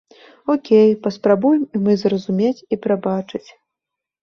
Окей, 0.53 0.89
паспрабуем 1.03 1.61
і 1.65 1.77
мы 1.85 1.93
зразумець 2.05 2.57
і 2.57 2.75
прабачыць. 2.89 3.47